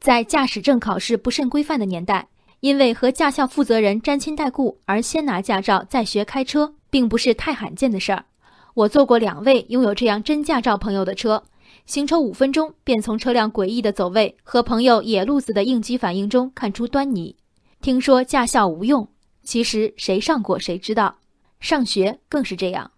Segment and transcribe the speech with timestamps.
[0.00, 2.26] 在驾驶证考试不甚规范的年代，
[2.60, 8.24] 因为和驾校负责人沾亲带故而先拿驾照再学开车，并不是太罕见的事儿。
[8.72, 11.42] 我坐过两位拥有这样真驾照朋友的车，
[11.84, 17.36] 行车五分钟便从车辆诡异的走位和朋友野路子的应激反应中看出端倪。
[17.82, 19.06] 听说驾校无用，
[19.42, 21.14] 其实谁上过谁知道。
[21.60, 22.90] 上学更是这样。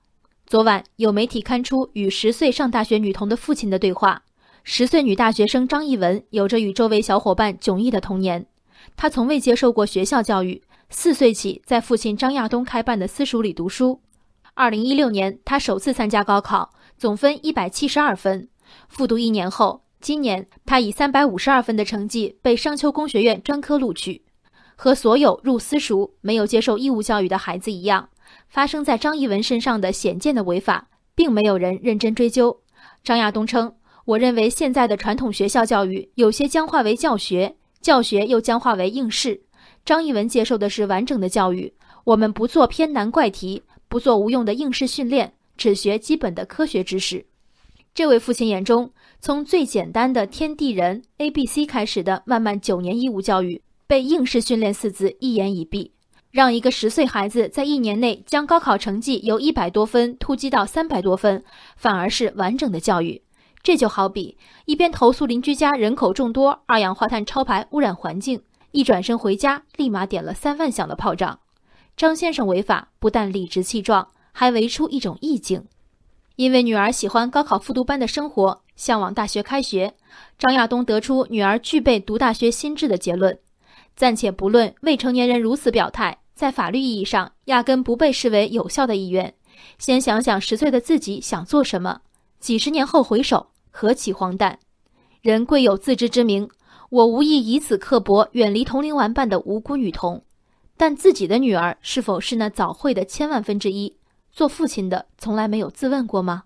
[0.46, 4.22] 昨晚有媒体刊出与十岁上大学女童的父亲的对话。
[4.64, 8.46] 十岁女大学生张艺文有着与周围小伙伴迥异的童年，
[8.96, 14.00] 她从未接受过学校教育，四岁起在父亲张亚东开办的私塾里读书。
[14.54, 18.48] 二零一六年，她首次参加高考，总分一百七十二分。
[18.88, 24.22] 复读一年后，今年她以三百五十二分的成绩被商丘工学院专科录取。
[24.76, 28.08] 和所有入私塾、没有接受义务教育的孩子一样，
[28.48, 32.60] 发生在张艺文身上的显见的违法，并没有人认真追究。
[33.02, 33.74] 张亚东称。
[34.04, 39.40] 我认为现在的传统学校教育有些僵化为教学，教学又僵化为应试。
[39.84, 41.72] 张艺文接受的是完整的教育，
[42.04, 47.26] 我们不做偏难怪题，不做无用的应试训练，只学基本的科学知识。
[47.94, 55.90] 这位父亲眼中，从最简单的天地人 A B C 开始的漫漫九年义务教育，被应试训练四字一言以蔽，
[56.30, 61.44] 让一个十岁孩子在一年内将高考成绩由一百多分突击到三百多分，
[61.76, 63.22] 反而是完整的教育。
[63.62, 71.38] 这就好比一边投诉邻居家人口众多、二氧化碳超排污染环境，一转身回家立马点了三万响的炮仗。
[71.96, 75.64] 张先生违法不但理直气壮，还围出一种意境。
[76.36, 79.94] 因为女儿喜欢高考复读班的生活，向往大学开学，
[80.38, 83.38] 张亚东得出女儿具备读大学心智的结论。
[83.94, 89.32] 暂且不论未成年人如此表态，在法律意义上压根不被视为有效的意愿。
[89.78, 92.00] 先想想十岁的自己想做什么，
[92.40, 93.51] 几十年后回首。
[93.72, 94.58] 何其荒诞！
[95.22, 96.48] 人贵有自知之明，
[96.90, 100.22] 我无意以此刻薄远离同龄玩伴的无辜女童，
[100.76, 103.96] 但自己的女儿是否是那早慧的千万分之一？
[104.30, 106.44] 做父亲的从来没有自问过吗？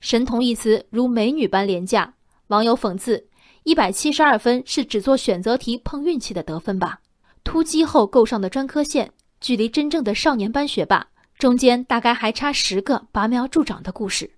[0.00, 2.14] 神童一词如美女般廉价，
[2.46, 3.26] 网友讽刺：
[3.64, 7.00] 一百七十二分是只做选择题碰运气的得分吧？
[7.44, 11.06] 突击后够上的专科线，距离真正的少年班学霸，
[11.38, 14.30] 中间大概还差十个拔苗助长的故事。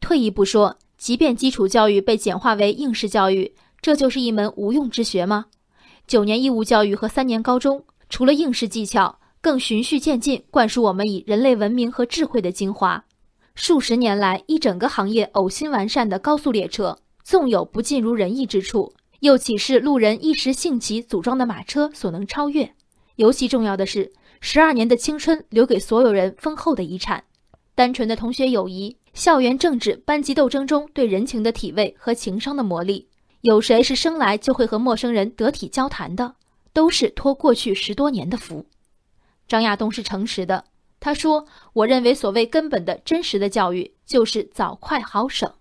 [0.00, 0.78] 退一步说。
[1.00, 5.46] 即便基础教育被简化为应试教育，这就是一门无用之学吗？
[6.06, 13.02] 九年义务教育和三年高中，除了应试技巧，更循序渐进灌输我们以人类文明和智慧的精华。
[13.54, 22.70] 数十年来，一整个行业呕心完善的高速列车，纵有不尽如人意之处，又岂是路人一时兴起组装的马车所能超越？
[23.16, 24.12] 尤其重要的是，
[24.42, 27.24] 十二年的青春留给所有人丰厚的遗产，
[27.74, 28.98] 单纯的同学友谊。
[29.12, 33.06] 校园政治、班级斗争中对人情的体味和情商的磨砺，
[33.42, 36.36] 有谁是生来就会和陌生人得体交谈的？
[36.72, 38.66] 都是托过去十多年的福。
[39.48, 40.64] 张亚东是诚实的，
[41.00, 45.52] 他说：“我认为所谓根本的真实的教育，就是早快好省。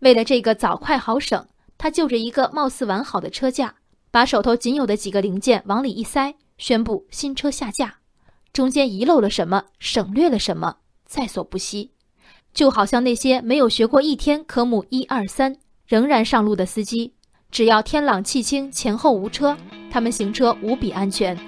[0.00, 1.46] 为了这个早快好省，
[1.78, 3.76] 他就着一个貌似完好的车架，
[4.10, 7.98] 把手头仅有的几个零件往里一塞，宣布新车下架。
[8.52, 11.92] 中间遗漏了什么，省略了什么，在所不惜。”
[12.58, 15.54] 就好像那些没有学过一天科目一二三，
[15.86, 17.12] 仍然上路的司机，
[17.52, 19.56] 只要天朗气清，前后无车，
[19.92, 21.38] 他们行车无比安全。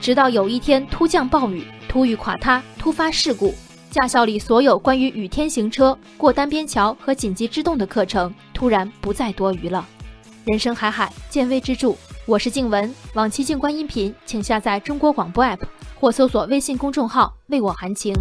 [0.00, 3.52] 直到有一天突降暴雨、突遇垮塌、突发事故，
[3.90, 9.84] 驾校里所有关于雨天行车、过单边桥和紧急制动的课程突然不再多余了。
[10.44, 11.96] 人生海海，见微知著。
[12.26, 15.62] 我是静文，往期静观音频，请下载中国广播 app
[15.98, 18.14] 或搜索微信公众号“为我含情”。